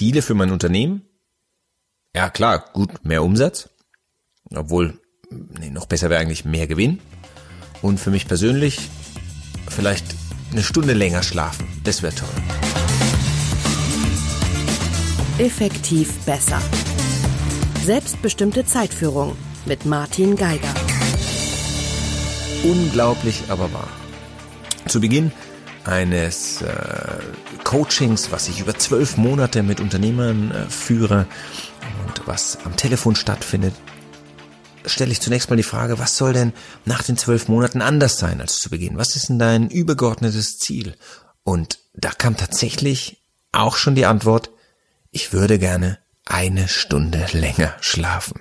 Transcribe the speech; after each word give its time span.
Ziele 0.00 0.22
für 0.22 0.32
mein 0.32 0.50
Unternehmen? 0.50 1.02
Ja, 2.16 2.30
klar, 2.30 2.64
gut, 2.72 3.04
mehr 3.04 3.22
Umsatz. 3.22 3.68
Obwohl, 4.48 4.98
nee, 5.28 5.68
noch 5.68 5.84
besser 5.84 6.08
wäre 6.08 6.22
eigentlich 6.22 6.46
mehr 6.46 6.66
Gewinn. 6.66 7.00
Und 7.82 8.00
für 8.00 8.10
mich 8.10 8.26
persönlich 8.26 8.88
vielleicht 9.68 10.06
eine 10.52 10.62
Stunde 10.62 10.94
länger 10.94 11.22
schlafen. 11.22 11.68
Das 11.84 12.02
wäre 12.02 12.14
toll. 12.14 12.30
Effektiv 15.36 16.24
besser. 16.24 16.62
Selbstbestimmte 17.84 18.64
Zeitführung 18.64 19.36
mit 19.66 19.84
Martin 19.84 20.34
Geiger. 20.34 20.74
Unglaublich, 22.64 23.42
aber 23.50 23.70
wahr. 23.74 23.90
Zu 24.86 24.98
Beginn 25.02 25.30
eines 25.84 26.62
äh, 26.62 27.18
Coachings, 27.64 28.30
was 28.30 28.48
ich 28.48 28.60
über 28.60 28.76
zwölf 28.78 29.16
Monate 29.16 29.62
mit 29.62 29.80
Unternehmern 29.80 30.50
äh, 30.50 30.70
führe 30.70 31.26
und 32.06 32.26
was 32.26 32.58
am 32.64 32.76
Telefon 32.76 33.14
stattfindet, 33.14 33.74
stelle 34.84 35.12
ich 35.12 35.20
zunächst 35.20 35.50
mal 35.50 35.56
die 35.56 35.62
Frage, 35.62 35.98
was 35.98 36.16
soll 36.16 36.32
denn 36.32 36.52
nach 36.84 37.02
den 37.02 37.16
zwölf 37.16 37.48
Monaten 37.48 37.82
anders 37.82 38.18
sein 38.18 38.40
als 38.40 38.58
zu 38.58 38.70
Beginn? 38.70 38.98
Was 38.98 39.16
ist 39.16 39.28
denn 39.28 39.38
dein 39.38 39.68
übergeordnetes 39.68 40.58
Ziel? 40.58 40.96
Und 41.42 41.78
da 41.94 42.10
kam 42.10 42.36
tatsächlich 42.36 43.22
auch 43.52 43.76
schon 43.76 43.94
die 43.94 44.06
Antwort, 44.06 44.50
ich 45.10 45.32
würde 45.32 45.58
gerne 45.58 45.98
eine 46.26 46.68
Stunde 46.68 47.26
länger 47.32 47.74
schlafen. 47.80 48.40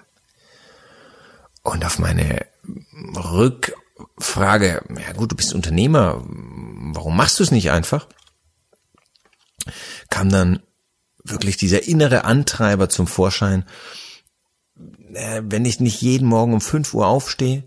Und 1.64 1.86
auf 1.86 2.00
meine 2.00 2.46
Rückfrage, 3.16 4.84
ja 4.90 5.14
gut, 5.14 5.32
du 5.32 5.36
bist 5.36 5.54
Unternehmer, 5.54 6.24
warum 6.96 7.16
machst 7.16 7.40
du 7.40 7.44
es 7.44 7.52
nicht 7.52 7.72
einfach? 7.72 8.08
Kam 10.10 10.30
dann 10.30 10.62
wirklich 11.24 11.58
dieser 11.58 11.88
innere 11.88 12.24
Antreiber 12.24 12.90
zum 12.90 13.08
Vorschein, 13.08 13.66
äh, 15.14 15.42
wenn 15.46 15.66
ich 15.66 15.80
nicht 15.80 16.02
jeden 16.02 16.28
Morgen 16.28 16.54
um 16.54 16.62
5 16.62 16.94
Uhr 16.94 17.08
aufstehe 17.08 17.64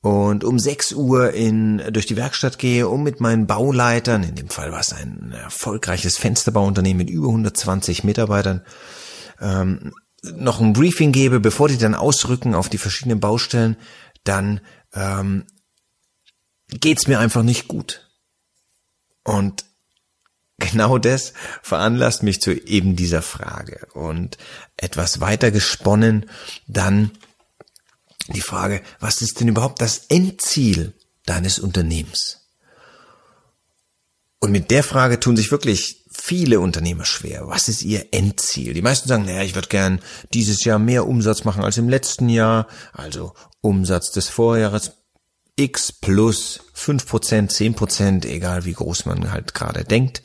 und 0.00 0.44
um 0.44 0.58
6 0.58 0.92
Uhr 0.92 1.32
in, 1.32 1.82
durch 1.92 2.06
die 2.06 2.16
Werkstatt 2.16 2.58
gehe, 2.58 2.88
um 2.88 3.02
mit 3.02 3.20
meinen 3.20 3.46
Bauleitern, 3.46 4.22
in 4.22 4.34
dem 4.34 4.48
Fall 4.48 4.72
war 4.72 4.80
es 4.80 4.92
ein 4.92 5.32
erfolgreiches 5.32 6.18
Fensterbauunternehmen 6.18 6.98
mit 6.98 7.10
über 7.10 7.28
120 7.28 8.04
Mitarbeitern, 8.04 8.62
ähm, 9.40 9.92
noch 10.22 10.60
ein 10.60 10.72
Briefing 10.72 11.12
gebe, 11.12 11.40
bevor 11.40 11.68
die 11.68 11.78
dann 11.78 11.94
ausrücken 11.94 12.54
auf 12.54 12.68
die 12.68 12.78
verschiedenen 12.78 13.20
Baustellen, 13.20 13.76
dann 14.24 14.60
ähm, 14.94 15.44
geht's 16.68 17.08
mir 17.08 17.18
einfach 17.18 17.42
nicht 17.42 17.68
gut. 17.68 18.08
Und 19.24 19.64
genau 20.58 20.98
das 20.98 21.32
veranlasst 21.62 22.22
mich 22.22 22.40
zu 22.40 22.52
eben 22.52 22.96
dieser 22.96 23.22
Frage 23.22 23.86
und 23.94 24.38
etwas 24.76 25.20
weiter 25.20 25.50
gesponnen 25.50 26.30
dann 26.66 27.10
die 28.28 28.40
Frage, 28.40 28.82
was 29.00 29.20
ist 29.20 29.40
denn 29.40 29.48
überhaupt 29.48 29.80
das 29.80 30.06
Endziel 30.08 30.94
deines 31.26 31.58
Unternehmens? 31.58 32.38
Und 34.38 34.50
mit 34.50 34.70
der 34.70 34.82
Frage 34.82 35.20
tun 35.20 35.36
sich 35.36 35.50
wirklich 35.50 36.04
viele 36.10 36.60
Unternehmer 36.60 37.04
schwer. 37.04 37.46
Was 37.46 37.68
ist 37.68 37.82
ihr 37.82 38.08
Endziel? 38.12 38.74
Die 38.74 38.82
meisten 38.82 39.08
sagen, 39.08 39.24
naja, 39.24 39.42
ich 39.42 39.54
würde 39.54 39.68
gern 39.68 40.00
dieses 40.34 40.64
Jahr 40.64 40.78
mehr 40.78 41.06
Umsatz 41.06 41.44
machen 41.44 41.62
als 41.62 41.78
im 41.78 41.88
letzten 41.88 42.28
Jahr, 42.28 42.66
also 42.92 43.34
Umsatz 43.60 44.10
des 44.10 44.28
Vorjahres 44.28 45.01
X 45.56 45.92
plus 45.92 46.60
5%, 46.74 47.50
10%, 47.50 48.26
egal 48.26 48.64
wie 48.64 48.72
groß 48.72 49.04
man 49.06 49.30
halt 49.32 49.54
gerade 49.54 49.84
denkt. 49.84 50.22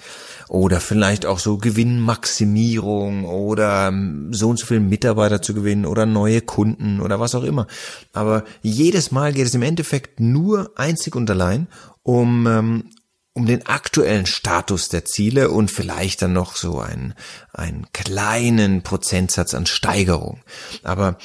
Oder 0.48 0.80
vielleicht 0.80 1.26
auch 1.26 1.40
so 1.40 1.58
Gewinnmaximierung 1.58 3.26
oder 3.26 3.90
ähm, 3.90 4.34
so 4.34 4.50
und 4.50 4.58
so 4.58 4.66
viele 4.66 4.80
Mitarbeiter 4.80 5.42
zu 5.42 5.54
gewinnen 5.54 5.86
oder 5.86 6.06
neue 6.06 6.40
Kunden 6.42 7.02
oder 7.02 7.20
was 7.20 7.36
auch 7.36 7.44
immer. 7.44 7.68
Aber 8.14 8.46
jedes 8.62 9.12
Mal 9.12 9.34
geht 9.34 9.48
es 9.48 9.56
im 9.56 9.64
Endeffekt 9.64 10.22
nur 10.22 10.72
einzig 10.78 11.16
und 11.16 11.30
allein 11.30 11.68
um, 12.04 12.48
ähm, 12.48 12.92
um 13.34 13.46
den 13.46 13.66
aktuellen 13.66 14.26
Status 14.26 14.88
der 14.88 15.04
Ziele 15.04 15.52
und 15.52 15.70
vielleicht 15.70 16.22
dann 16.22 16.32
noch 16.32 16.56
so 16.56 16.80
einen, 16.80 17.14
einen 17.52 17.88
kleinen 17.92 18.84
Prozentsatz 18.84 19.54
an 19.54 19.66
Steigerung. 19.66 20.42
Aber 20.84 21.18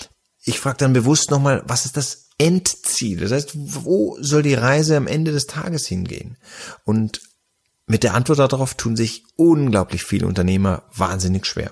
ich 0.45 0.59
frage 0.59 0.79
dann 0.79 0.93
bewusst 0.93 1.31
nochmal, 1.31 1.63
was 1.67 1.85
ist 1.85 1.97
das 1.97 2.31
Endziel? 2.43 3.21
Das 3.21 3.31
heißt, 3.31 3.53
wo 3.55 4.17
soll 4.21 4.43
die 4.43 4.55
Reise 4.55 4.97
am 4.97 5.07
Ende 5.07 5.31
des 5.31 5.47
Tages 5.47 5.87
hingehen? 5.87 6.37
Und 6.85 7.21
mit 7.87 8.03
der 8.03 8.15
Antwort 8.15 8.41
darauf 8.41 8.75
tun 8.75 8.97
sich 8.97 9.25
unglaublich 9.37 10.03
viele 10.03 10.27
Unternehmer 10.27 10.83
wahnsinnig 10.95 11.47
schwer. 11.47 11.71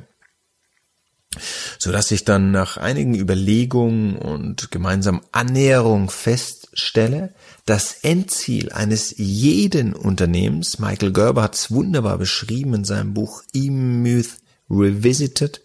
So 1.79 1.91
dass 1.91 2.11
ich 2.11 2.25
dann 2.25 2.53
nach 2.53 2.77
einigen 2.77 3.15
Überlegungen 3.15 4.17
und 4.17 4.71
gemeinsam 4.71 5.23
Annäherung 5.33 6.09
feststelle, 6.11 7.35
das 7.67 7.93
Endziel 8.03 8.71
eines 8.71 9.15
jeden 9.17 9.93
Unternehmens, 9.93 10.79
Michael 10.79 11.13
Gerber 11.13 11.43
hat 11.43 11.55
es 11.57 11.71
wunderbar 11.71 12.19
beschrieben 12.19 12.75
in 12.75 12.85
seinem 12.85 13.15
Buch 13.15 13.43
E-Myth 13.53 14.37
Revisited, 14.69 15.63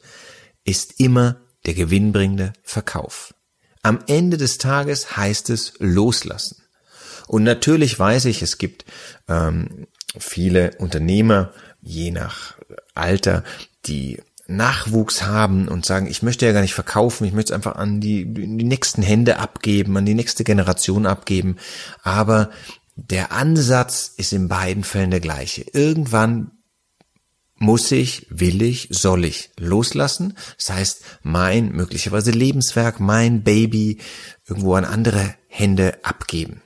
ist 0.63 0.99
immer 0.99 1.41
der 1.65 1.75
gewinnbringende 1.75 2.53
Verkauf. 2.63 3.34
Am 3.85 3.99
Ende 4.07 4.37
des 4.37 4.57
Tages 4.57 5.15
heißt 5.15 5.51
es 5.51 5.73
loslassen. 5.77 6.57
Und 7.27 7.43
natürlich 7.43 7.99
weiß 7.99 8.25
ich, 8.25 8.41
es 8.41 8.57
gibt 8.57 8.83
ähm, 9.27 9.85
viele 10.17 10.71
Unternehmer, 10.79 11.51
je 11.83 12.09
nach 12.09 12.55
Alter, 12.95 13.43
die 13.85 14.23
Nachwuchs 14.47 15.21
haben 15.21 15.67
und 15.67 15.85
sagen, 15.85 16.07
ich 16.07 16.23
möchte 16.23 16.47
ja 16.47 16.51
gar 16.51 16.61
nicht 16.61 16.73
verkaufen, 16.73 17.25
ich 17.25 17.33
möchte 17.33 17.53
es 17.53 17.55
einfach 17.55 17.75
an 17.75 18.01
die, 18.01 18.25
die 18.25 18.47
nächsten 18.47 19.03
Hände 19.03 19.37
abgeben, 19.37 19.95
an 19.97 20.05
die 20.07 20.15
nächste 20.15 20.43
Generation 20.43 21.05
abgeben. 21.05 21.57
Aber 22.01 22.49
der 22.95 23.33
Ansatz 23.33 24.11
ist 24.17 24.33
in 24.33 24.47
beiden 24.47 24.83
Fällen 24.83 25.11
der 25.11 25.19
gleiche. 25.19 25.61
Irgendwann 25.73 26.49
muss 27.57 27.91
ich, 27.91 28.27
will 28.29 28.61
ich, 28.61 28.87
soll 28.91 29.25
ich 29.25 29.51
loslassen. 29.57 30.37
Das 30.57 30.69
heißt, 30.69 31.01
mein 31.23 31.71
möglicherweise 31.71 32.31
Lebenswerk, 32.31 32.99
mein 32.99 33.43
Baby 33.43 33.99
irgendwo 34.47 34.75
an 34.75 34.85
andere 34.85 35.35
Hände 35.47 35.97
abgeben. 36.03 36.61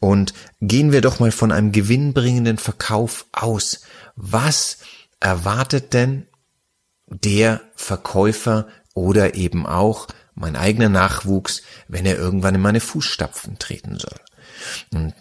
Und 0.00 0.32
gehen 0.60 0.92
wir 0.92 1.00
doch 1.00 1.18
mal 1.18 1.32
von 1.32 1.50
einem 1.50 1.72
gewinnbringenden 1.72 2.58
Verkauf 2.58 3.26
aus. 3.32 3.80
Was 4.14 4.78
erwartet 5.20 5.92
denn 5.92 6.26
der 7.08 7.60
Verkäufer 7.74 8.68
oder 8.94 9.34
eben 9.34 9.66
auch 9.66 10.06
mein 10.34 10.54
eigener 10.54 10.88
Nachwuchs, 10.88 11.62
wenn 11.88 12.06
er 12.06 12.16
irgendwann 12.16 12.54
in 12.54 12.60
meine 12.60 12.80
Fußstapfen 12.80 13.58
treten 13.58 13.98
soll? 13.98 14.20
Und 14.92 15.14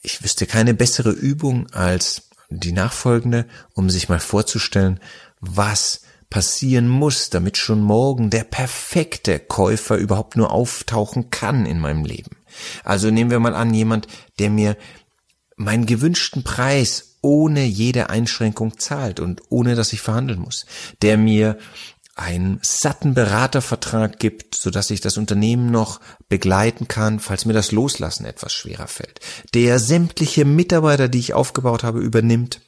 ich 0.00 0.22
wüsste 0.22 0.46
keine 0.46 0.72
bessere 0.72 1.10
Übung 1.10 1.70
als 1.72 2.30
die 2.60 2.72
nachfolgende, 2.72 3.46
um 3.74 3.90
sich 3.90 4.08
mal 4.08 4.20
vorzustellen, 4.20 5.00
was 5.40 6.02
passieren 6.30 6.88
muss, 6.88 7.28
damit 7.28 7.58
schon 7.58 7.82
morgen 7.82 8.30
der 8.30 8.44
perfekte 8.44 9.38
Käufer 9.38 9.96
überhaupt 9.96 10.36
nur 10.36 10.50
auftauchen 10.50 11.28
kann 11.30 11.66
in 11.66 11.78
meinem 11.78 12.04
Leben. 12.04 12.36
Also 12.84 13.10
nehmen 13.10 13.30
wir 13.30 13.38
mal 13.38 13.54
an, 13.54 13.74
jemand, 13.74 14.06
der 14.38 14.48
mir 14.48 14.76
meinen 15.56 15.84
gewünschten 15.84 16.42
Preis 16.42 17.18
ohne 17.20 17.64
jede 17.64 18.10
Einschränkung 18.10 18.78
zahlt 18.78 19.20
und 19.20 19.42
ohne 19.48 19.74
dass 19.74 19.92
ich 19.92 20.00
verhandeln 20.00 20.40
muss, 20.40 20.66
der 21.02 21.16
mir 21.16 21.58
einen 22.14 22.58
satten 22.62 23.14
Beratervertrag 23.14 24.18
gibt, 24.18 24.54
so 24.54 24.70
dass 24.70 24.90
ich 24.90 25.00
das 25.00 25.16
Unternehmen 25.16 25.70
noch 25.70 26.00
begleiten 26.28 26.86
kann, 26.86 27.20
falls 27.20 27.46
mir 27.46 27.54
das 27.54 27.72
Loslassen 27.72 28.26
etwas 28.26 28.52
schwerer 28.52 28.86
fällt, 28.86 29.20
der 29.54 29.78
sämtliche 29.78 30.44
Mitarbeiter, 30.44 31.08
die 31.08 31.18
ich 31.18 31.34
aufgebaut 31.34 31.84
habe, 31.84 32.00
übernimmt, 32.00 32.60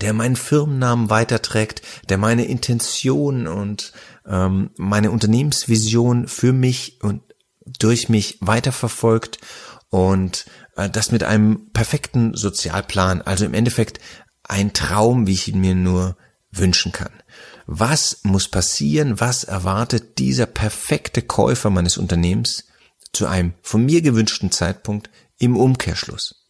der 0.00 0.12
meinen 0.12 0.36
Firmennamen 0.36 1.10
weiterträgt, 1.10 1.82
der 2.08 2.18
meine 2.18 2.46
Intention 2.46 3.46
und 3.46 3.92
ähm, 4.26 4.70
meine 4.76 5.10
Unternehmensvision 5.10 6.26
für 6.26 6.52
mich 6.52 7.00
und 7.02 7.22
durch 7.64 8.08
mich 8.08 8.38
weiterverfolgt 8.40 9.38
und 9.90 10.46
äh, 10.76 10.90
das 10.90 11.12
mit 11.12 11.22
einem 11.22 11.70
perfekten 11.72 12.34
Sozialplan, 12.34 13.22
also 13.22 13.44
im 13.44 13.54
Endeffekt 13.54 14.00
ein 14.42 14.72
Traum, 14.72 15.26
wie 15.26 15.34
ich 15.34 15.48
ihn 15.48 15.60
mir 15.60 15.74
nur 15.74 16.16
wünschen 16.50 16.92
kann. 16.92 17.12
Was 17.66 18.20
muss 18.22 18.48
passieren? 18.48 19.20
Was 19.20 19.44
erwartet 19.44 20.18
dieser 20.18 20.46
perfekte 20.46 21.22
Käufer 21.22 21.70
meines 21.70 21.96
Unternehmens 21.96 22.64
zu 23.12 23.26
einem 23.26 23.54
von 23.62 23.84
mir 23.84 24.02
gewünschten 24.02 24.50
Zeitpunkt 24.50 25.10
im 25.38 25.56
Umkehrschluss? 25.56 26.46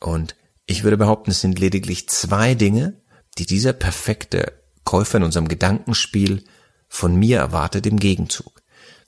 Und 0.00 0.36
ich 0.66 0.84
würde 0.84 0.96
behaupten, 0.96 1.30
es 1.30 1.40
sind 1.40 1.58
lediglich 1.58 2.08
zwei 2.08 2.54
Dinge, 2.54 3.00
die 3.38 3.46
dieser 3.46 3.72
perfekte 3.72 4.52
Käufer 4.84 5.18
in 5.18 5.24
unserem 5.24 5.48
Gedankenspiel 5.48 6.44
von 6.88 7.16
mir 7.16 7.38
erwartet 7.38 7.86
im 7.86 7.98
Gegenzug. 7.98 8.62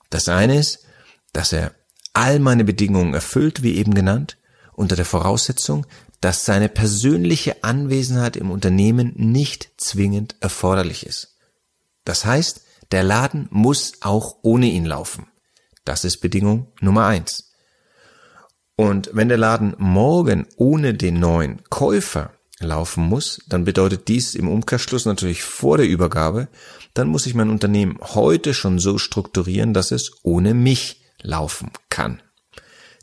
Das 0.09 0.27
eine 0.27 0.59
ist, 0.59 0.85
dass 1.33 1.53
er 1.53 1.73
all 2.13 2.39
meine 2.39 2.63
Bedingungen 2.63 3.13
erfüllt, 3.13 3.63
wie 3.63 3.75
eben 3.75 3.93
genannt, 3.93 4.37
unter 4.73 4.95
der 4.95 5.05
Voraussetzung, 5.05 5.85
dass 6.21 6.45
seine 6.45 6.69
persönliche 6.69 7.63
Anwesenheit 7.63 8.35
im 8.35 8.51
Unternehmen 8.51 9.13
nicht 9.15 9.69
zwingend 9.77 10.35
erforderlich 10.39 11.05
ist. 11.05 11.37
Das 12.05 12.25
heißt, 12.25 12.61
der 12.91 13.03
Laden 13.03 13.47
muss 13.51 13.93
auch 14.01 14.37
ohne 14.41 14.67
ihn 14.67 14.85
laufen. 14.85 15.27
Das 15.85 16.03
ist 16.03 16.17
Bedingung 16.17 16.71
Nummer 16.81 17.05
eins. 17.05 17.51
Und 18.75 19.09
wenn 19.13 19.27
der 19.27 19.37
Laden 19.37 19.75
morgen 19.77 20.47
ohne 20.55 20.93
den 20.93 21.19
neuen 21.19 21.63
Käufer 21.69 22.31
laufen 22.59 23.03
muss, 23.03 23.41
dann 23.47 23.65
bedeutet 23.65 24.07
dies 24.07 24.35
im 24.35 24.47
Umkehrschluss 24.47 25.05
natürlich 25.05 25.43
vor 25.43 25.77
der 25.77 25.87
Übergabe, 25.87 26.47
dann 26.93 27.07
muss 27.07 27.25
ich 27.25 27.35
mein 27.35 27.49
Unternehmen 27.49 27.99
heute 28.01 28.53
schon 28.53 28.79
so 28.79 28.97
strukturieren, 28.97 29.73
dass 29.73 29.91
es 29.91 30.11
ohne 30.23 30.53
mich 30.53 31.01
laufen 31.21 31.71
kann. 31.89 32.21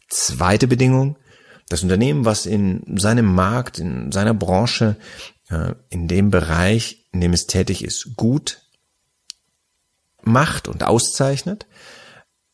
Zweite 0.09 0.67
Bedingung, 0.67 1.17
das 1.69 1.83
Unternehmen, 1.83 2.25
was 2.25 2.47
in 2.47 2.99
seinem 2.99 3.35
Markt, 3.35 3.79
in 3.79 4.13
seiner 4.13 4.35
Branche, 4.35 4.97
äh, 5.49 5.75
in 5.89 6.09
dem 6.09 6.31
Bereich, 6.31 7.07
in 7.13 7.21
dem 7.21 7.33
es 7.33 7.47
tätig 7.47 7.85
ist, 7.85 8.17
gut 8.17 8.61
macht 10.23 10.69
und 10.69 10.85
auszeichnet, 10.85 11.67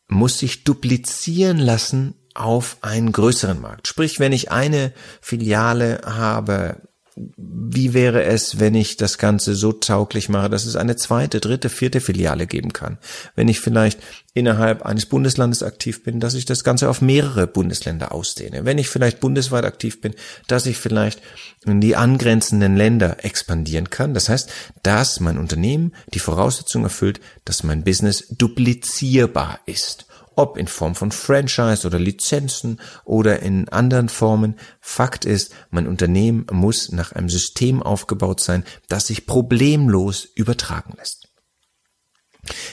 muss 0.09 0.39
sich 0.39 0.65
duplizieren 0.65 1.59
lassen 1.59 2.15
auf 2.35 2.79
einen 2.81 3.13
größeren 3.13 3.61
Markt. 3.61 3.89
Sprich, 3.89 4.19
wenn 4.19 4.33
ich 4.33 4.51
eine 4.51 4.93
Filiale 5.21 6.01
habe 6.05 6.83
wie 7.17 7.93
wäre 7.93 8.23
es, 8.23 8.59
wenn 8.61 8.75
ich 8.75 8.97
das 8.97 9.19
Ganze 9.19 9.55
so 9.55 9.73
tauglich 9.73 10.29
mache, 10.29 10.49
dass 10.49 10.65
es 10.65 10.77
eine 10.77 10.97
zweite, 10.97 11.41
dritte, 11.41 11.69
vierte 11.69 12.01
Filiale 12.01 12.47
geben 12.47 12.73
kann? 12.73 12.99
Wenn 13.35 13.49
ich 13.49 13.61
vielleicht 13.61 13.99
innerhalb 14.33 14.83
eines 14.83 15.07
Bundeslandes 15.07 15.63
aktiv 15.63 16.05
bin, 16.05 16.21
dass 16.21 16.35
ich 16.35 16.45
das 16.45 16.63
Ganze 16.63 16.89
auf 16.89 17.03
mehrere 17.03 17.47
Bundesländer 17.47 18.13
ausdehne. 18.13 18.65
Wenn 18.65 18.79
ich 18.79 18.89
vielleicht 18.89 19.21
bundesweit 19.21 19.65
aktiv 19.65 20.01
bin, 20.01 20.15
dass 20.47 20.67
ich 20.67 20.77
vielleicht 20.77 21.21
in 21.67 21.81
die 21.81 21.97
angrenzenden 21.97 22.77
Länder 22.77 23.25
expandieren 23.25 23.91
kann. 23.91 24.15
Das 24.15 24.29
heißt, 24.29 24.51
dass 24.83 25.21
mein 25.21 25.39
Unternehmen 25.39 25.93
die 26.15 26.21
Voraussetzung 26.21 26.85
erfüllt, 26.85 27.21
dass 27.45 27.65
mein 27.65 27.83
Business 27.83 28.29
duplizierbar 28.29 29.61
ist 29.67 30.07
ob 30.37 30.57
in 30.57 30.67
Form 30.67 30.95
von 30.95 31.13
Franchise 31.13 31.87
oder 31.87 31.99
Lizenzen 31.99 32.81
oder 33.05 33.41
in 33.41 33.69
anderen 33.69 34.09
Formen. 34.09 34.57
Fakt 34.81 35.25
ist, 35.25 35.53
mein 35.71 35.87
Unternehmen 35.87 36.47
muss 36.51 36.93
nach 36.93 37.13
einem 37.13 37.29
System 37.29 37.83
aufgebaut 37.83 38.41
sein, 38.41 38.65
das 38.89 39.07
sich 39.07 39.27
problemlos 39.27 40.25
übertragen 40.35 40.95
lässt. 40.97 41.29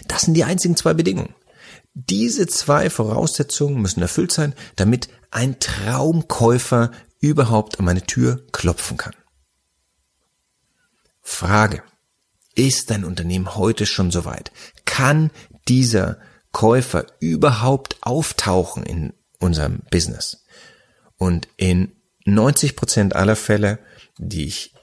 Das 0.08 0.22
sind 0.22 0.34
die 0.36 0.44
einzigen 0.44 0.78
zwei 0.78 0.94
Bedingungen. 0.94 1.36
Diese 1.94 2.48
zwei 2.48 2.90
Voraussetzungen 2.90 3.82
müssen 3.82 4.02
erfüllt 4.02 4.32
sein, 4.32 4.54
damit 4.76 5.10
ein 5.32 5.60
Traumkäufer 5.60 6.92
überhaupt 7.20 7.80
an 7.80 7.86
meine 7.86 8.04
Tür 8.04 8.46
klopfen 8.52 8.98
kann. 8.98 9.16
Frage. 11.22 11.84
Ist 12.56 12.90
dein 12.90 13.04
Unternehmen 13.04 13.56
heute 13.56 13.86
schon 13.86 14.10
soweit? 14.10 14.52
Kann 14.86 15.32
dieser 15.68 16.18
Käufer 16.52 17.06
überhaupt 17.20 17.98
auftauchen 18.02 18.84
in 18.84 19.14
unserem 19.40 19.82
Business. 19.92 20.46
Und 21.18 21.48
in 21.58 21.92
90 22.26 22.76
Prozent 22.76 23.16
aller 23.16 23.36
Fälle, 23.36 23.80
die 24.18 24.46
ich 24.46 24.74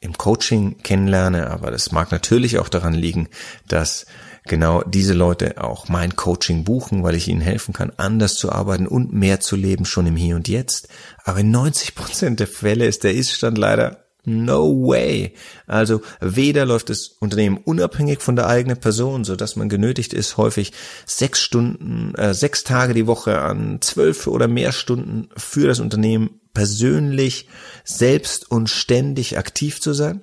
im 0.00 0.16
Coaching 0.16 0.78
kennenlerne, 0.82 1.50
aber 1.50 1.70
das 1.70 1.92
mag 1.92 2.10
natürlich 2.10 2.58
auch 2.58 2.68
daran 2.68 2.94
liegen, 2.94 3.28
dass 3.68 4.06
genau 4.44 4.82
diese 4.82 5.12
Leute 5.12 5.62
auch 5.62 5.88
mein 5.88 6.16
Coaching 6.16 6.64
buchen, 6.64 7.02
weil 7.02 7.14
ich 7.14 7.28
ihnen 7.28 7.42
helfen 7.42 7.74
kann, 7.74 7.92
anders 7.96 8.34
zu 8.34 8.50
arbeiten 8.50 8.86
und 8.86 9.12
mehr 9.12 9.40
zu 9.40 9.56
leben, 9.56 9.84
schon 9.84 10.06
im 10.06 10.16
Hier 10.16 10.36
und 10.36 10.48
Jetzt. 10.48 10.88
Aber 11.24 11.40
in 11.40 11.50
90 11.50 11.94
Prozent 11.94 12.40
der 12.40 12.46
Fälle 12.46 12.86
ist 12.86 13.04
der 13.04 13.14
Iststand 13.14 13.58
leider 13.58 14.09
No 14.24 14.86
way. 14.86 15.34
Also 15.66 16.02
weder 16.20 16.66
läuft 16.66 16.90
das 16.90 17.08
Unternehmen 17.20 17.56
unabhängig 17.56 18.20
von 18.20 18.36
der 18.36 18.48
eigenen 18.48 18.78
Person, 18.78 19.24
so 19.24 19.34
dass 19.36 19.56
man 19.56 19.68
genötigt 19.68 20.12
ist, 20.12 20.36
häufig 20.36 20.72
sechs 21.06 21.40
Stunden, 21.40 22.14
äh, 22.16 22.34
sechs 22.34 22.64
Tage 22.64 22.92
die 22.92 23.06
Woche 23.06 23.40
an 23.40 23.80
zwölf 23.80 24.26
oder 24.26 24.48
mehr 24.48 24.72
Stunden 24.72 25.28
für 25.36 25.66
das 25.66 25.80
Unternehmen 25.80 26.40
persönlich, 26.52 27.48
selbst 27.84 28.50
und 28.50 28.68
ständig 28.68 29.38
aktiv 29.38 29.80
zu 29.80 29.94
sein. 29.94 30.22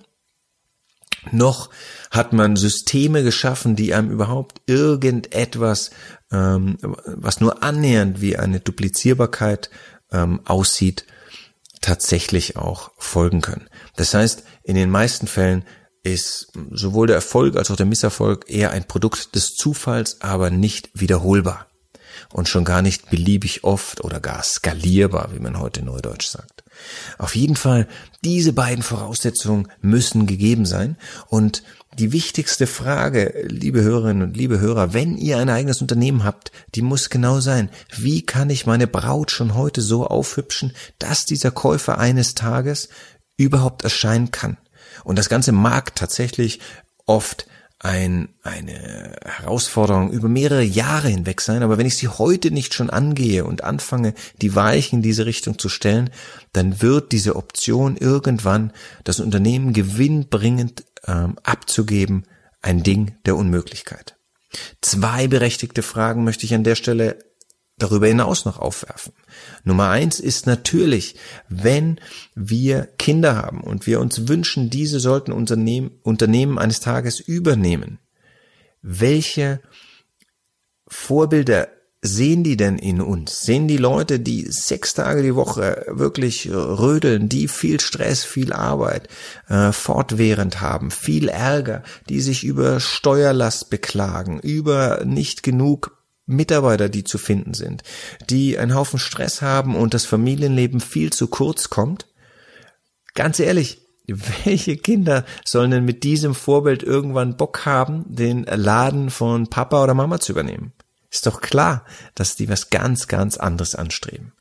Noch 1.32 1.70
hat 2.12 2.34
man 2.34 2.56
Systeme 2.56 3.24
geschaffen, 3.24 3.76
die 3.76 3.94
einem 3.94 4.12
überhaupt 4.12 4.62
irgendetwas, 4.66 5.92
ähm, 6.32 6.78
was 7.06 7.42
nur 7.42 7.64
annähernd 7.64 8.22
wie 8.22 8.38
eine 8.38 8.60
Duplizierbarkeit 8.60 9.70
ähm, 10.12 10.42
aussieht, 10.46 11.06
tatsächlich 11.82 12.58
auch 12.58 12.92
folgen 12.98 13.42
können. 13.42 13.70
Das 13.96 14.14
heißt, 14.14 14.44
in 14.64 14.76
den 14.76 14.90
meisten 14.90 15.28
Fällen 15.28 15.64
ist 16.04 16.52
sowohl 16.72 17.08
der 17.08 17.18
Erfolg 17.18 17.58
als 17.58 17.70
auch 17.72 17.76
der 17.76 17.86
Misserfolg 17.86 18.46
eher 18.48 18.72
ein 18.72 18.88
Produkt 18.88 19.36
des 19.36 19.56
Zufalls, 19.56 20.22
aber 20.22 20.50
nicht 20.50 20.90
wiederholbar 20.94 21.68
und 22.34 22.48
schon 22.48 22.66
gar 22.66 22.82
nicht 22.82 23.10
beliebig 23.10 23.64
oft 23.64 24.04
oder 24.04 24.20
gar 24.20 24.44
skalierbar, 24.44 25.30
wie 25.34 25.40
man 25.40 25.60
heute 25.60 25.84
neudeutsch 25.84 26.28
sagt. 26.28 26.64
Auf 27.18 27.36
jeden 27.36 27.56
Fall, 27.56 27.88
diese 28.24 28.54
beiden 28.54 28.84
Voraussetzungen 28.84 29.68
müssen 29.82 30.28
gegeben 30.28 30.66
sein 30.66 30.98
und 31.28 31.64
die 31.98 32.12
wichtigste 32.12 32.68
Frage, 32.68 33.46
liebe 33.48 33.82
Hörerinnen 33.82 34.22
und 34.22 34.38
liebe 34.38 34.60
Hörer, 34.60 34.94
wenn 34.94 35.18
ihr 35.18 35.40
ein 35.40 35.50
eigenes 35.50 35.82
Unternehmen 35.82 36.24
habt, 36.24 36.52
die 36.76 36.84
muss 36.84 37.10
genau 37.10 37.40
sein, 37.40 37.70
wie 37.96 38.24
kann 38.24 38.50
ich 38.50 38.68
meine 38.68 38.88
Braut 38.88 39.32
schon 39.32 39.56
heute 39.56 39.82
so 39.82 40.06
aufhübschen, 40.06 40.74
dass 41.00 41.26
dieser 41.26 41.52
Käufer 41.52 41.98
eines 41.98 42.36
Tages 42.36 42.90
überhaupt 43.36 43.84
erscheinen 43.84 44.32
kann. 44.32 44.58
Und 45.04 45.18
das 45.18 45.30
Ganze 45.30 45.52
mag 45.52 45.96
tatsächlich 45.96 46.60
oft 47.06 47.48
ein, 47.80 48.30
eine 48.42 49.16
Herausforderung 49.24 50.12
über 50.12 50.28
mehrere 50.28 50.64
Jahre 50.64 51.10
hinweg 51.10 51.42
sein, 51.42 51.62
aber 51.62 51.78
wenn 51.78 51.86
ich 51.86 51.98
sie 51.98 52.08
heute 52.08 52.50
nicht 52.50 52.74
schon 52.74 52.90
angehe 52.90 53.46
und 53.46 53.64
anfange, 53.64 54.14
die 54.42 54.56
Weichen 54.56 54.98
in 54.98 55.04
diese 55.04 55.28
Richtung 55.28 55.60
zu 55.60 55.70
stellen, 55.70 56.10
dann 56.54 56.82
wird 56.82 57.12
diese 57.12 57.36
Option 57.36 57.96
irgendwann 57.96 58.72
das 59.04 59.20
Unternehmen 59.20 59.74
gewinnbringend 59.74 60.86
ähm, 61.06 61.38
abzugeben 61.44 62.26
ein 62.62 62.84
Ding 62.84 63.18
der 63.26 63.36
Unmöglichkeit. 63.36 64.18
Zwei 64.82 65.28
berechtigte 65.28 65.82
Fragen 65.82 66.24
möchte 66.24 66.46
ich 66.46 66.54
an 66.54 66.64
der 66.64 66.76
Stelle 66.76 67.20
darüber 67.78 68.08
hinaus 68.08 68.46
noch 68.46 68.58
aufwerfen. 68.58 69.14
Nummer 69.64 69.90
eins 69.90 70.20
ist 70.20 70.48
natürlich, 70.48 71.16
wenn 71.48 72.00
wir 72.34 72.88
Kinder 72.98 73.36
haben 73.36 73.62
und 73.62 73.86
wir 73.86 74.00
uns 74.00 74.28
wünschen, 74.28 74.70
diese 74.70 75.00
sollten 75.00 75.32
Unternehmen, 75.32 75.92
Unternehmen 76.02 76.58
eines 76.58 76.80
Tages 76.80 77.20
übernehmen. 77.20 78.00
Welche 78.82 79.62
Vorbilder 80.88 81.68
sehen 82.02 82.44
die 82.44 82.58
denn 82.58 82.78
in 82.78 83.02
uns? 83.02 83.42
Sehen 83.42 83.68
die 83.68 83.78
Leute, 83.78 84.20
die 84.20 84.46
sechs 84.50 84.94
Tage 84.94 85.24
die 85.24 85.36
Woche 85.36 85.86
wirklich 85.90 86.50
rödeln, 86.52 87.28
die 87.30 87.48
viel 87.48 87.80
Stress, 87.80 88.24
viel 88.24 88.54
Arbeit 88.54 89.08
äh, 89.48 89.72
fortwährend 89.72 90.62
haben, 90.62 90.92
viel 90.92 91.30
Ärger, 91.30 91.84
die 92.10 92.22
sich 92.22 92.44
über 92.44 92.80
Steuerlast 92.80 93.70
beklagen, 93.70 94.40
über 94.40 95.04
nicht 95.06 95.44
genug 95.44 95.98
Mitarbeiter, 96.28 96.90
die 96.90 97.04
zu 97.04 97.18
finden 97.18 97.54
sind, 97.54 97.84
die 98.30 98.58
einen 98.58 98.76
Haufen 98.76 99.00
Stress 99.00 99.42
haben 99.42 99.76
und 99.76 99.94
das 99.94 100.06
Familienleben 100.06 100.82
viel 100.82 101.12
zu 101.12 101.28
kurz 101.28 101.70
kommt? 101.70 102.08
Ganz 103.16 103.40
ehrlich, 103.40 103.82
welche 104.46 104.78
Kinder 104.78 105.26
sollen 105.46 105.72
denn 105.72 105.86
mit 105.86 106.04
diesem 106.04 106.36
Vorbild 106.36 106.84
irgendwann 106.84 107.38
Bock 107.38 107.66
haben, 107.66 108.06
den 108.08 108.44
Laden 108.44 109.10
von 109.10 109.48
Papa 109.48 109.84
oder 109.84 109.94
Mama 109.94 110.20
zu 110.20 110.34
übernehmen? 110.34 110.74
Ist 111.18 111.26
doch 111.26 111.42
klar, 111.42 111.84
dass 112.14 112.36
die 112.36 112.48
was 112.48 112.70
ganz, 112.70 113.08
ganz 113.08 113.38
anderes 113.38 113.74
anstreben. 113.74 114.34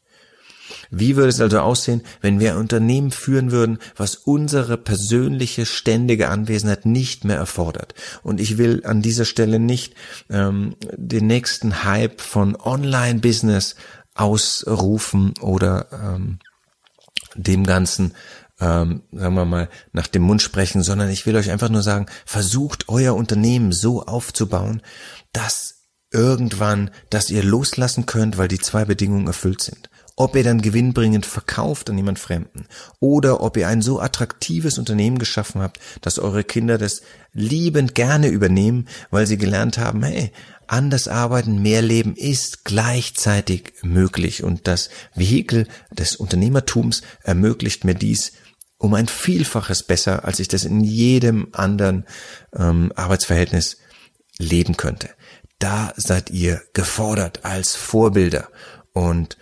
Wie 0.90 1.16
würde 1.16 1.30
es 1.30 1.40
also 1.40 1.60
aussehen, 1.60 2.02
wenn 2.20 2.38
wir 2.38 2.52
ein 2.52 2.58
Unternehmen 2.58 3.12
führen 3.12 3.50
würden, 3.50 3.78
was 3.96 4.14
unsere 4.14 4.76
persönliche 4.76 5.64
ständige 5.64 6.28
Anwesenheit 6.28 6.84
nicht 6.84 7.24
mehr 7.24 7.38
erfordert? 7.38 7.94
Und 8.22 8.42
ich 8.42 8.58
will 8.58 8.82
an 8.84 9.00
dieser 9.00 9.24
Stelle 9.24 9.58
nicht 9.58 9.94
ähm, 10.28 10.76
den 10.92 11.26
nächsten 11.26 11.82
Hype 11.84 12.20
von 12.20 12.56
Online-Business 12.56 13.76
ausrufen 14.14 15.32
oder 15.40 15.86
ähm, 15.92 16.40
dem 17.36 17.64
Ganzen 17.64 18.12
ähm, 18.60 19.02
sagen 19.12 19.34
wir 19.34 19.44
mal, 19.46 19.68
nach 19.92 20.08
dem 20.08 20.22
Mund 20.22 20.42
sprechen, 20.42 20.82
sondern 20.82 21.08
ich 21.08 21.24
will 21.24 21.36
euch 21.36 21.50
einfach 21.50 21.70
nur 21.70 21.82
sagen, 21.82 22.06
versucht 22.26 22.90
euer 22.90 23.14
Unternehmen 23.14 23.72
so 23.72 24.02
aufzubauen, 24.02 24.82
dass 25.32 25.75
irgendwann, 26.16 26.90
dass 27.10 27.30
ihr 27.30 27.44
loslassen 27.44 28.06
könnt, 28.06 28.38
weil 28.38 28.48
die 28.48 28.58
zwei 28.58 28.84
Bedingungen 28.84 29.26
erfüllt 29.26 29.60
sind 29.62 29.90
ob 30.16 30.34
ihr 30.34 30.42
dann 30.42 30.62
gewinnbringend 30.62 31.26
verkauft 31.26 31.90
an 31.90 31.98
jemand 31.98 32.18
Fremden 32.18 32.66
oder 33.00 33.42
ob 33.42 33.56
ihr 33.58 33.68
ein 33.68 33.82
so 33.82 34.00
attraktives 34.00 34.78
Unternehmen 34.78 35.18
geschaffen 35.18 35.60
habt, 35.60 35.78
dass 36.00 36.18
eure 36.18 36.42
Kinder 36.42 36.78
das 36.78 37.02
liebend 37.32 37.94
gerne 37.94 38.28
übernehmen, 38.28 38.88
weil 39.10 39.26
sie 39.26 39.36
gelernt 39.36 39.76
haben, 39.76 40.02
hey, 40.02 40.32
anders 40.66 41.06
arbeiten, 41.06 41.60
mehr 41.60 41.82
leben 41.82 42.16
ist 42.16 42.64
gleichzeitig 42.64 43.74
möglich 43.82 44.42
und 44.42 44.66
das 44.66 44.88
Vehikel 45.14 45.68
des 45.92 46.16
Unternehmertums 46.16 47.02
ermöglicht 47.22 47.84
mir 47.84 47.94
dies 47.94 48.32
um 48.78 48.94
ein 48.94 49.08
Vielfaches 49.08 49.84
besser, 49.84 50.24
als 50.24 50.38
ich 50.38 50.48
das 50.48 50.64
in 50.64 50.80
jedem 50.80 51.48
anderen 51.52 52.04
ähm, 52.54 52.92
Arbeitsverhältnis 52.94 53.78
leben 54.38 54.76
könnte. 54.76 55.08
Da 55.58 55.92
seid 55.96 56.30
ihr 56.30 56.62
gefordert 56.74 57.44
als 57.44 57.74
Vorbilder. 57.74 58.48
Und 58.92 59.38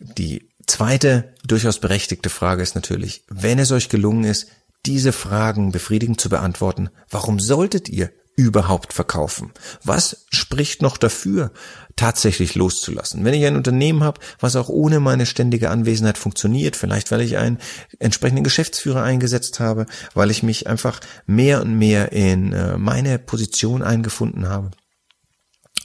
die 0.00 0.48
zweite 0.66 1.34
durchaus 1.44 1.78
berechtigte 1.78 2.30
Frage 2.30 2.62
ist 2.62 2.74
natürlich, 2.74 3.24
wenn 3.28 3.58
es 3.58 3.72
euch 3.72 3.88
gelungen 3.88 4.24
ist, 4.24 4.48
diese 4.86 5.12
Fragen 5.12 5.72
befriedigend 5.72 6.20
zu 6.20 6.28
beantworten, 6.28 6.88
warum 7.10 7.40
solltet 7.40 7.88
ihr 7.88 8.10
überhaupt 8.36 8.92
verkaufen? 8.92 9.50
Was 9.82 10.26
spricht 10.30 10.80
noch 10.80 10.96
dafür, 10.96 11.50
tatsächlich 11.96 12.54
loszulassen? 12.54 13.24
Wenn 13.24 13.34
ich 13.34 13.44
ein 13.44 13.56
Unternehmen 13.56 14.04
habe, 14.04 14.20
was 14.38 14.54
auch 14.54 14.68
ohne 14.68 15.00
meine 15.00 15.26
ständige 15.26 15.70
Anwesenheit 15.70 16.16
funktioniert, 16.16 16.76
vielleicht 16.76 17.10
weil 17.10 17.20
ich 17.20 17.36
einen 17.36 17.58
entsprechenden 17.98 18.44
Geschäftsführer 18.44 19.02
eingesetzt 19.02 19.58
habe, 19.58 19.86
weil 20.14 20.30
ich 20.30 20.44
mich 20.44 20.68
einfach 20.68 21.00
mehr 21.26 21.60
und 21.60 21.76
mehr 21.76 22.12
in 22.12 22.52
äh, 22.52 22.78
meine 22.78 23.18
Position 23.18 23.82
eingefunden 23.82 24.48
habe, 24.48 24.70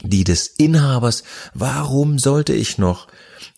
die 0.02 0.24
des 0.24 0.48
Inhabers, 0.48 1.24
warum 1.54 2.20
sollte 2.20 2.54
ich 2.54 2.78
noch 2.78 3.08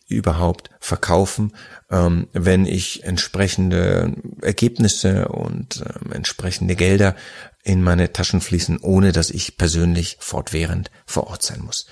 überhaupt 0.08 0.70
verkaufen, 0.80 1.54
ähm, 1.90 2.28
wenn 2.34 2.66
ich 2.66 3.04
entsprechende 3.04 4.16
Ergebnisse 4.42 5.30
und 5.30 5.84
ähm, 5.84 6.12
entsprechende 6.12 6.76
Gelder 6.76 7.16
in 7.64 7.82
meine 7.82 8.14
Taschen 8.14 8.42
fließen, 8.42 8.80
ohne 8.80 9.12
dass 9.12 9.32
ich 9.32 9.58
persönlich 9.58 10.18
fortwährend 10.20 10.92
vor 11.08 11.28
Ort 11.28 11.42
sein 11.42 11.62
muss. 11.62 11.88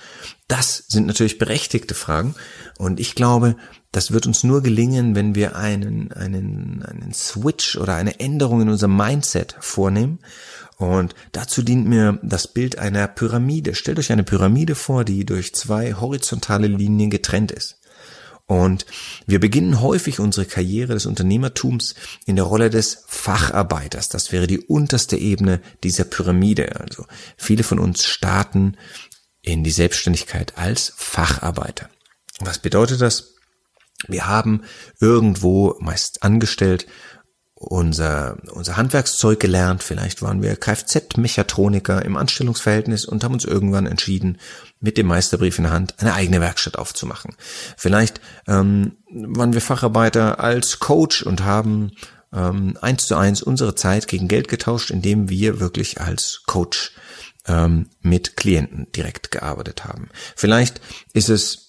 Das 0.48 0.84
sind 0.88 1.06
natürlich 1.06 1.38
berechtigte 1.38 1.94
Fragen 1.94 2.34
und 2.78 3.00
ich 3.00 3.14
glaube, 3.14 3.56
das 3.92 4.10
wird 4.10 4.26
uns 4.26 4.42
nur 4.42 4.62
gelingen, 4.62 5.14
wenn 5.14 5.34
wir 5.34 5.56
einen, 5.56 6.12
einen, 6.12 6.82
einen 6.82 7.14
Switch 7.14 7.76
oder 7.76 7.94
eine 7.94 8.18
Änderung 8.18 8.60
in 8.60 8.68
unserem 8.68 8.96
Mindset 8.96 9.56
vornehmen. 9.60 10.18
Und 10.76 11.14
dazu 11.30 11.62
dient 11.62 11.86
mir 11.86 12.18
das 12.22 12.48
Bild 12.48 12.78
einer 12.78 13.06
Pyramide. 13.06 13.76
Stellt 13.76 14.00
euch 14.00 14.10
eine 14.10 14.24
Pyramide 14.24 14.74
vor, 14.74 15.04
die 15.04 15.24
durch 15.24 15.54
zwei 15.54 15.94
horizontale 15.94 16.66
Linien 16.66 17.10
getrennt 17.10 17.52
ist. 17.52 17.78
Und 18.46 18.84
wir 19.26 19.40
beginnen 19.40 19.80
häufig 19.80 20.20
unsere 20.20 20.44
Karriere 20.44 20.92
des 20.92 21.06
Unternehmertums 21.06 21.94
in 22.26 22.36
der 22.36 22.44
Rolle 22.44 22.68
des 22.68 23.04
Facharbeiters. 23.06 24.10
Das 24.10 24.32
wäre 24.32 24.46
die 24.46 24.58
unterste 24.58 25.16
Ebene 25.16 25.60
dieser 25.82 26.04
Pyramide. 26.04 26.78
Also 26.80 27.06
viele 27.38 27.62
von 27.62 27.78
uns 27.78 28.04
starten 28.04 28.76
in 29.44 29.62
die 29.62 29.70
Selbstständigkeit 29.70 30.56
als 30.56 30.92
Facharbeiter. 30.96 31.88
Was 32.40 32.58
bedeutet 32.58 33.00
das? 33.00 33.34
Wir 34.08 34.26
haben 34.26 34.62
irgendwo 35.00 35.76
meist 35.80 36.22
angestellt 36.22 36.86
unser, 37.54 38.36
unser 38.52 38.76
Handwerkszeug 38.76 39.40
gelernt, 39.40 39.82
vielleicht 39.82 40.22
waren 40.22 40.42
wir 40.42 40.56
Kfz-Mechatroniker 40.56 42.04
im 42.04 42.16
Anstellungsverhältnis 42.16 43.04
und 43.04 43.24
haben 43.24 43.34
uns 43.34 43.44
irgendwann 43.44 43.86
entschieden, 43.86 44.38
mit 44.80 44.98
dem 44.98 45.06
Meisterbrief 45.06 45.58
in 45.58 45.64
der 45.64 45.72
Hand 45.72 45.94
eine 45.98 46.14
eigene 46.14 46.40
Werkstatt 46.40 46.76
aufzumachen. 46.76 47.36
Vielleicht 47.76 48.20
ähm, 48.46 48.96
waren 49.10 49.54
wir 49.54 49.60
Facharbeiter 49.60 50.40
als 50.40 50.78
Coach 50.78 51.22
und 51.22 51.44
haben 51.44 51.92
ähm, 52.32 52.76
eins 52.80 53.06
zu 53.06 53.16
eins 53.16 53.42
unsere 53.42 53.74
Zeit 53.74 54.08
gegen 54.08 54.28
Geld 54.28 54.48
getauscht, 54.48 54.90
indem 54.90 55.28
wir 55.28 55.60
wirklich 55.60 56.00
als 56.00 56.42
Coach 56.46 56.92
ähm, 57.46 57.90
mit 58.00 58.36
Klienten 58.36 58.90
direkt 58.92 59.30
gearbeitet 59.30 59.84
haben. 59.84 60.08
Vielleicht 60.36 60.80
ist 61.12 61.28
es 61.28 61.64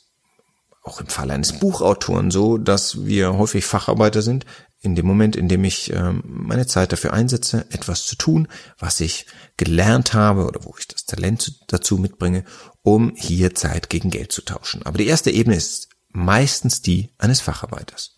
auch 0.83 1.01
im 1.01 1.07
Fall 1.07 1.31
eines 1.31 1.59
Buchautoren 1.59 2.29
so, 2.29 2.57
dass 2.57 3.05
wir 3.05 3.37
häufig 3.37 3.65
Facharbeiter 3.65 4.21
sind, 4.21 4.45
in 4.81 4.95
dem 4.95 5.07
Moment, 5.07 5.35
in 5.35 5.49
dem 5.49 5.63
ich 5.63 5.91
ähm, 5.91 6.21
meine 6.25 6.67
Zeit 6.67 6.91
dafür 6.91 7.11
einsetze, 7.11 7.65
etwas 7.71 8.05
zu 8.05 8.15
tun, 8.15 8.47
was 8.77 8.99
ich 8.99 9.25
gelernt 9.57 10.13
habe 10.13 10.45
oder 10.45 10.63
wo 10.63 10.75
ich 10.77 10.87
das 10.87 11.05
Talent 11.05 11.59
dazu 11.67 11.97
mitbringe, 11.97 12.45
um 12.83 13.13
hier 13.15 13.55
Zeit 13.55 13.89
gegen 13.89 14.11
Geld 14.11 14.31
zu 14.31 14.43
tauschen. 14.43 14.83
Aber 14.85 14.99
die 14.99 15.07
erste 15.07 15.31
Ebene 15.31 15.55
ist 15.55 15.89
meistens 16.09 16.81
die 16.83 17.09
eines 17.17 17.41
Facharbeiters. 17.41 18.15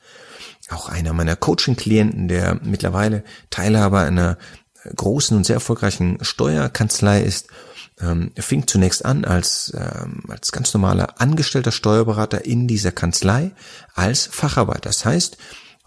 Auch 0.69 0.89
einer 0.89 1.13
meiner 1.13 1.37
Coaching-Klienten, 1.37 2.27
der 2.27 2.59
mittlerweile 2.61 3.23
Teilhaber 3.49 4.01
einer 4.01 4.37
großen 4.95 5.35
und 5.35 5.45
sehr 5.45 5.55
erfolgreichen 5.55 6.17
Steuerkanzlei 6.21 7.21
ist, 7.21 7.47
ähm, 7.99 8.31
fing 8.37 8.67
zunächst 8.67 9.05
an 9.05 9.25
als, 9.25 9.73
ähm, 9.75 10.23
als 10.27 10.51
ganz 10.51 10.73
normaler 10.73 11.19
angestellter 11.19 11.71
Steuerberater 11.71 12.45
in 12.45 12.67
dieser 12.67 12.91
Kanzlei 12.91 13.51
als 13.95 14.27
Facharbeiter. 14.27 14.89
Das 14.89 15.05
heißt, 15.05 15.37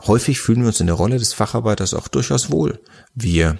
häufig 0.06 0.40
fühlen 0.40 0.62
wir 0.62 0.68
uns 0.68 0.80
in 0.80 0.86
der 0.86 0.96
Rolle 0.96 1.18
des 1.18 1.32
Facharbeiters 1.32 1.94
auch 1.94 2.08
durchaus 2.08 2.50
wohl. 2.50 2.80
Wir 3.14 3.58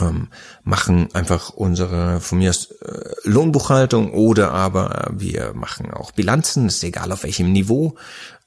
ähm, 0.00 0.28
machen 0.64 1.14
einfach 1.14 1.50
unsere 1.50 2.20
von 2.20 2.38
mir 2.38 2.50
aus 2.50 2.70
äh, 2.70 3.10
Lohnbuchhaltung 3.24 4.12
oder 4.12 4.52
aber 4.52 5.10
wir 5.12 5.52
machen 5.54 5.90
auch 5.92 6.12
Bilanzen, 6.12 6.66
ist 6.66 6.82
egal 6.82 7.12
auf 7.12 7.24
welchem 7.24 7.52
Niveau. 7.52 7.96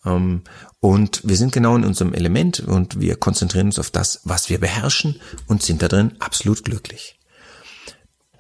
Ähm, 0.06 0.44
und 0.80 1.22
wir 1.24 1.38
sind 1.38 1.52
genau 1.52 1.76
in 1.76 1.84
unserem 1.84 2.14
Element 2.14 2.60
und 2.60 3.00
wir 3.00 3.16
konzentrieren 3.16 3.68
uns 3.68 3.80
auf 3.80 3.92
das, 3.92 4.22
was 4.24 4.50
wir 4.50 4.60
beherrschen 4.60 5.20
und 5.48 5.64
sind 5.64 5.82
da 5.82 5.88
drin 5.88 6.14
absolut 6.20 6.64
glücklich. 6.64 7.20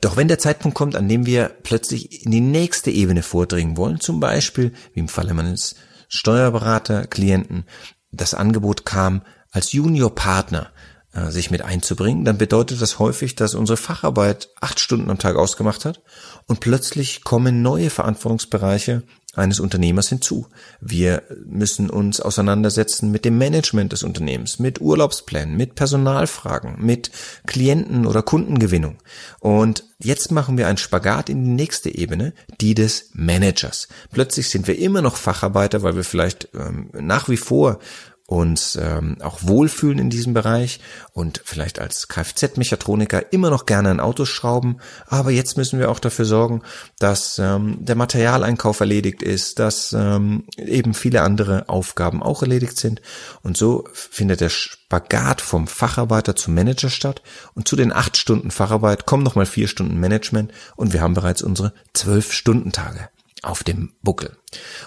Doch 0.01 0.17
wenn 0.17 0.27
der 0.27 0.39
Zeitpunkt 0.39 0.77
kommt, 0.77 0.95
an 0.95 1.09
dem 1.09 1.25
wir 1.25 1.49
plötzlich 1.63 2.25
in 2.25 2.31
die 2.31 2.41
nächste 2.41 2.91
Ebene 2.91 3.23
vordringen 3.23 3.77
wollen, 3.77 3.99
zum 3.99 4.19
Beispiel, 4.19 4.73
wie 4.93 4.99
im 4.99 5.07
Falle 5.07 5.33
meines 5.33 5.75
Steuerberater-Klienten, 6.09 7.65
das 8.11 8.33
Angebot 8.33 8.85
kam, 8.85 9.23
als 9.51 9.71
Juniorpartner 9.71 10.69
äh, 11.13 11.31
sich 11.31 11.49
mit 11.49 11.63
einzubringen, 11.63 12.25
dann 12.25 12.37
bedeutet 12.37 12.81
das 12.81 12.99
häufig, 12.99 13.35
dass 13.35 13.55
unsere 13.55 13.77
Facharbeit 13.77 14.49
acht 14.61 14.79
Stunden 14.79 15.09
am 15.09 15.17
Tag 15.17 15.37
ausgemacht 15.37 15.85
hat 15.85 16.01
und 16.45 16.59
plötzlich 16.59 17.23
kommen 17.23 17.61
neue 17.61 17.89
Verantwortungsbereiche 17.89 19.03
eines 19.35 19.59
Unternehmers 19.59 20.09
hinzu. 20.09 20.47
Wir 20.79 21.23
müssen 21.45 21.89
uns 21.89 22.19
auseinandersetzen 22.19 23.11
mit 23.11 23.25
dem 23.25 23.37
Management 23.37 23.91
des 23.91 24.03
Unternehmens, 24.03 24.59
mit 24.59 24.81
Urlaubsplänen, 24.81 25.55
mit 25.55 25.75
Personalfragen, 25.75 26.77
mit 26.83 27.11
Klienten- 27.45 28.05
oder 28.05 28.21
Kundengewinnung. 28.21 28.97
Und 29.39 29.83
jetzt 29.99 30.31
machen 30.31 30.57
wir 30.57 30.67
einen 30.67 30.77
Spagat 30.77 31.29
in 31.29 31.43
die 31.43 31.51
nächste 31.51 31.93
Ebene, 31.93 32.33
die 32.61 32.73
des 32.73 33.09
Managers. 33.13 33.87
Plötzlich 34.11 34.49
sind 34.49 34.67
wir 34.67 34.77
immer 34.79 35.01
noch 35.01 35.15
Facharbeiter, 35.15 35.83
weil 35.83 35.95
wir 35.95 36.03
vielleicht 36.03 36.49
ähm, 36.53 36.89
nach 36.93 37.29
wie 37.29 37.37
vor 37.37 37.79
uns 38.27 38.75
ähm, 38.75 39.17
auch 39.21 39.39
wohlfühlen 39.43 39.99
in 39.99 40.09
diesem 40.09 40.33
Bereich 40.33 40.79
und 41.13 41.41
vielleicht 41.45 41.79
als 41.79 42.07
Kfz-Mechatroniker 42.07 43.31
immer 43.31 43.51
noch 43.51 43.67
gerne 43.67 43.89
ein 43.91 43.99
Auto 43.99 44.25
schrauben, 44.25 44.77
aber 45.05 45.29
jetzt 45.29 45.57
müssen 45.57 45.79
wir 45.79 45.91
auch 45.91 45.99
dafür 45.99 46.25
sorgen, 46.25 46.63
dass 46.97 47.37
ähm, 47.37 47.77
der 47.85 47.95
Materialeinkauf 47.95 48.79
erledigt 48.79 49.21
ist, 49.21 49.59
dass 49.59 49.93
ähm, 49.93 50.45
eben 50.57 50.95
viele 50.95 51.21
andere 51.21 51.69
Aufgaben 51.69 52.23
auch 52.23 52.41
erledigt 52.41 52.77
sind. 52.77 53.01
Und 53.43 53.57
so 53.57 53.87
findet 53.93 54.41
der 54.41 54.49
Spagat 54.49 55.41
vom 55.41 55.67
Facharbeiter 55.67 56.35
zum 56.35 56.55
Manager 56.55 56.89
statt. 56.89 57.21
Und 57.53 57.67
zu 57.67 57.75
den 57.75 57.93
acht 57.93 58.17
Stunden 58.17 58.49
Facharbeit 58.49 59.05
kommen 59.05 59.23
nochmal 59.23 59.45
vier 59.45 59.67
Stunden 59.67 59.99
Management. 59.99 60.51
Und 60.75 60.93
wir 60.93 61.01
haben 61.01 61.13
bereits 61.13 61.41
unsere 61.41 61.73
zwölf 61.93 62.33
Stunden 62.33 62.71
Tage 62.71 63.09
auf 63.45 63.63
dem 63.63 63.93
Buckel. 64.01 64.37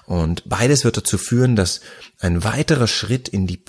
Und 0.06 0.48
beides 0.48 0.84
wird 0.84 0.96
dazu 0.96 1.18
führen, 1.18 1.56
dass 1.56 1.80
ein 2.18 2.44
weiterer 2.44 2.86
Schritt 2.86 3.28
in 3.28 3.46
die 3.46 3.64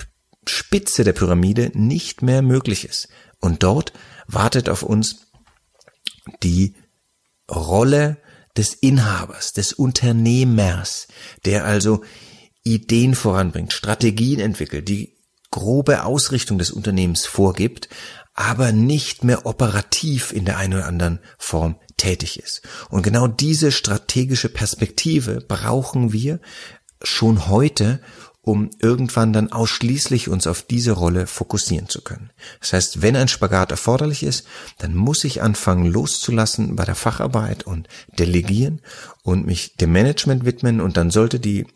Spitze 0.46 1.04
der 1.04 1.12
Pyramide 1.12 1.70
nicht 1.74 2.22
mehr 2.22 2.42
möglich 2.42 2.84
ist. 2.84 3.08
Und 3.40 3.62
dort 3.62 3.92
wartet 4.26 4.68
auf 4.68 4.82
uns 4.82 5.26
die 6.42 6.74
Rolle 7.50 8.18
des 8.56 8.74
Inhabers, 8.74 9.52
des 9.52 9.72
Unternehmers, 9.72 11.08
der 11.44 11.64
also 11.64 12.02
Ideen 12.62 13.14
voranbringt, 13.14 13.72
Strategien 13.72 14.40
entwickelt, 14.40 14.88
die 14.88 15.16
grobe 15.50 16.04
Ausrichtung 16.04 16.58
des 16.58 16.70
Unternehmens 16.70 17.26
vorgibt, 17.26 17.88
aber 18.34 18.72
nicht 18.72 19.24
mehr 19.24 19.46
operativ 19.46 20.32
in 20.32 20.44
der 20.44 20.56
einen 20.56 20.74
oder 20.74 20.86
anderen 20.86 21.20
Form 21.38 21.76
tätig 21.96 22.38
ist. 22.38 22.62
Und 22.88 23.02
genau 23.02 23.26
diese 23.26 23.72
strategische 23.72 24.48
Perspektive 24.48 25.40
brauchen 25.40 26.12
wir 26.12 26.40
schon 27.02 27.48
heute, 27.48 28.00
um 28.42 28.70
irgendwann 28.80 29.32
dann 29.34 29.52
ausschließlich 29.52 30.28
uns 30.28 30.46
auf 30.46 30.62
diese 30.62 30.92
Rolle 30.92 31.26
fokussieren 31.26 31.88
zu 31.88 32.00
können. 32.00 32.30
Das 32.60 32.72
heißt, 32.72 33.02
wenn 33.02 33.16
ein 33.16 33.28
Spagat 33.28 33.70
erforderlich 33.70 34.22
ist, 34.22 34.46
dann 34.78 34.94
muss 34.94 35.24
ich 35.24 35.42
anfangen 35.42 35.84
loszulassen 35.84 36.74
bei 36.76 36.84
der 36.84 36.94
Facharbeit 36.94 37.64
und 37.64 37.88
delegieren 38.18 38.80
und 39.22 39.44
mich 39.44 39.76
dem 39.76 39.92
Management 39.92 40.46
widmen 40.46 40.80
und 40.80 40.96
dann 40.96 41.10
sollte 41.10 41.38
die 41.38 41.66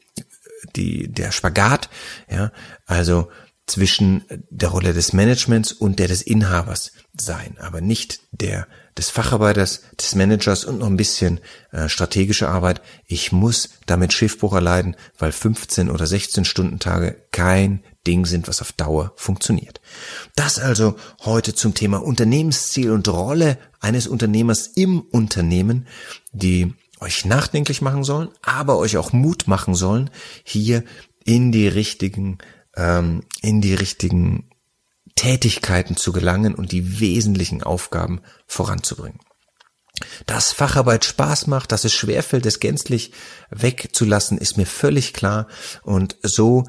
die, 0.77 1.13
der 1.13 1.31
Spagat, 1.31 1.91
ja, 2.31 2.51
also 2.87 3.29
zwischen 3.66 4.25
der 4.50 4.68
Rolle 4.68 4.92
des 4.92 5.12
Managements 5.12 5.73
und 5.73 5.99
der 5.99 6.09
des 6.09 6.23
Inhabers 6.23 6.92
sein, 7.16 7.56
aber 7.59 7.80
nicht 7.80 8.21
der 8.33 8.66
des 8.97 9.11
Facharbeiters, 9.11 9.83
des 9.99 10.14
Managers 10.14 10.64
und 10.64 10.78
noch 10.78 10.87
ein 10.87 10.97
bisschen 10.97 11.40
äh, 11.73 11.88
strategische 11.88 12.49
Arbeit. 12.49 12.80
Ich 13.06 13.33
muss 13.33 13.71
damit 13.87 14.12
Schiffbruch 14.12 14.52
erleiden, 14.52 14.97
weil 15.18 15.33
15 15.33 15.90
oder 15.90 16.06
16 16.06 16.44
Stunden 16.44 16.78
Tage 16.78 17.16
kein 17.33 17.83
Ding 18.06 18.26
sind, 18.26 18.47
was 18.47 18.61
auf 18.61 18.73
Dauer 18.73 19.12
funktioniert. 19.16 19.80
Das 20.37 20.59
also 20.59 20.97
heute 21.25 21.54
zum 21.54 21.75
Thema 21.75 22.02
Unternehmensziel 22.02 22.90
und 22.90 23.09
Rolle 23.09 23.59
eines 23.80 24.06
Unternehmers 24.06 24.68
im 24.68 25.00
Unternehmen, 25.00 25.87
die 26.33 26.75
euch 27.00 27.25
nachdenklich 27.25 27.83
machen 27.83 28.04
sollen, 28.04 28.28
aber 28.42 28.78
euch 28.78 28.97
auch 28.97 29.12
Mut 29.12 29.49
machen 29.49 29.75
sollen, 29.75 30.11
hier 30.44 30.85
in 31.25 31.52
die 31.52 31.68
richtigen, 31.68 32.38
ähm, 32.76 33.25
in 33.43 33.61
die 33.61 33.75
richtigen 33.75 34.50
Tätigkeiten 35.14 35.97
zu 35.97 36.12
gelangen 36.12 36.54
und 36.54 36.73
die 36.73 37.00
wesentlichen 37.00 37.62
Aufgaben 37.62 38.21
voranzubringen. 38.47 39.21
Dass 40.26 40.52
Facharbeit 40.52 41.04
Spaß 41.04 41.47
macht, 41.47 41.71
dass 41.71 41.85
es 41.85 41.93
schwerfällt, 41.93 42.47
es 42.47 42.59
gänzlich 42.59 43.12
wegzulassen, 43.50 44.38
ist 44.38 44.57
mir 44.57 44.66
völlig 44.66 45.12
klar. 45.12 45.47
Und 45.83 46.16
so 46.23 46.64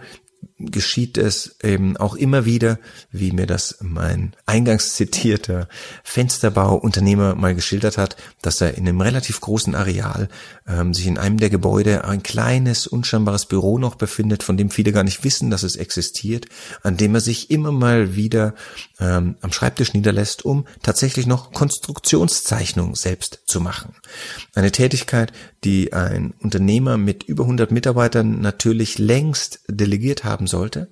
geschieht 0.57 1.17
es 1.17 1.57
eben 1.62 1.97
auch 1.97 2.15
immer 2.15 2.45
wieder, 2.45 2.79
wie 3.12 3.33
mir 3.33 3.45
das 3.45 3.77
mein 3.81 4.33
eingangs 4.45 4.93
zitierter 4.93 5.67
Fensterbauunternehmer 6.03 7.35
mal 7.35 7.53
geschildert 7.53 7.97
hat, 7.97 8.15
dass 8.41 8.62
er 8.62 8.77
in 8.77 8.88
einem 8.88 9.01
relativ 9.01 9.41
großen 9.41 9.75
Areal 9.75 10.29
ähm, 10.65 10.93
sich 10.93 11.07
in 11.07 11.17
einem 11.17 11.38
der 11.39 11.50
Gebäude 11.50 12.05
ein 12.05 12.24
kleines, 12.24 12.88
unscheinbares 12.88 13.47
Büro 13.47 13.77
noch 13.77 13.95
befindet, 13.95 14.43
von 14.43 14.55
dem 14.55 14.69
viele 14.69 14.93
gar 14.93 15.03
nicht 15.03 15.25
wissen, 15.25 15.50
dass 15.50 15.63
es 15.63 15.75
existiert, 15.75 16.45
an 16.83 16.95
dem 16.95 17.15
er 17.15 17.21
sich 17.21 17.51
immer 17.51 17.74
mal 17.74 18.15
wieder 18.15 18.55
ähm, 19.01 19.35
am 19.41 19.51
Schreibtisch 19.51 19.93
niederlässt, 19.93 20.45
um 20.45 20.65
tatsächlich 20.81 21.27
noch 21.27 21.51
Konstruktionszeichnungen 21.51 22.95
selbst 22.95 23.41
zu 23.45 23.59
machen. 23.59 23.93
Eine 24.53 24.71
Tätigkeit, 24.71 25.33
die 25.65 25.91
ein 25.91 26.33
Unternehmer 26.39 26.97
mit 26.97 27.24
über 27.24 27.43
100 27.43 27.71
Mitarbeitern 27.71 28.39
natürlich 28.39 29.00
längst 29.00 29.62
delegiert 29.67 30.24
haben 30.45 30.47
sollte, 30.47 30.89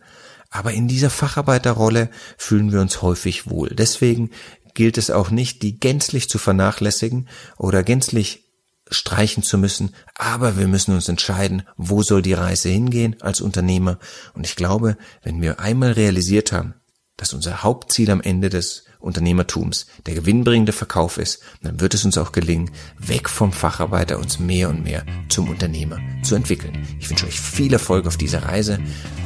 aber 0.50 0.72
in 0.72 0.88
dieser 0.88 1.10
Facharbeiterrolle 1.10 2.10
fühlen 2.38 2.72
wir 2.72 2.82
uns 2.82 3.02
häufig 3.02 3.50
wohl. 3.50 3.70
Deswegen 3.70 4.30
gilt 4.74 4.98
es 4.98 5.12
auch 5.12 5.30
nicht, 5.30 5.62
die 5.62 5.80
gänzlich 5.80 6.30
zu 6.30 6.38
vernachlässigen 6.38 7.28
oder 7.58 7.84
gänzlich 7.84 8.42
streichen 8.90 9.42
zu 9.44 9.58
müssen, 9.58 9.96
aber 10.16 10.58
wir 10.58 10.68
müssen 10.68 10.94
uns 10.94 11.08
entscheiden, 11.10 11.64
wo 11.78 12.04
soll 12.04 12.22
die 12.22 12.34
Reise 12.34 12.70
hingehen 12.70 13.16
als 13.22 13.42
Unternehmer. 13.42 13.98
Und 14.34 14.46
ich 14.46 14.56
glaube, 14.56 14.98
wenn 15.24 15.42
wir 15.42 15.60
einmal 15.60 15.94
realisiert 15.94 16.52
haben, 16.52 16.76
dass 17.18 17.34
unser 17.34 17.64
Hauptziel 17.64 18.10
am 18.10 18.22
Ende 18.22 18.50
des 18.50 18.86
Unternehmertums 19.00 19.86
der 20.06 20.16
gewinnbringende 20.16 20.72
Verkauf 20.72 21.18
ist, 21.18 21.42
dann 21.62 21.80
wird 21.80 21.94
es 21.94 22.06
uns 22.06 22.18
auch 22.18 22.32
gelingen, 22.32 22.72
weg 22.98 23.30
vom 23.30 23.52
Facharbeiter 23.52 24.18
uns 24.18 24.40
mehr 24.40 24.70
und 24.70 24.84
mehr 24.84 25.06
zum 25.30 25.50
Unternehmer 25.50 26.00
zu 26.24 26.36
entwickeln. 26.36 26.88
Ich 27.00 27.10
wünsche 27.10 27.28
euch 27.28 27.40
viel 27.40 27.74
Erfolg 27.74 28.08
auf 28.08 28.18
dieser 28.18 28.44
Reise, 28.44 28.80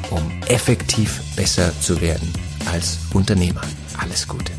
um 0.09 0.21
effektiv 0.47 1.21
besser 1.35 1.71
zu 1.79 2.01
werden 2.01 2.33
als 2.65 2.97
Unternehmer. 3.13 3.61
Alles 3.97 4.27
Gute. 4.27 4.51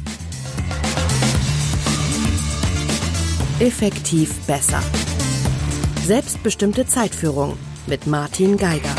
Effektiv 3.59 4.35
besser. 4.47 4.81
Selbstbestimmte 6.07 6.87
Zeitführung 6.87 7.59
mit 7.87 8.07
Martin 8.07 8.57
Geiger. 8.57 8.95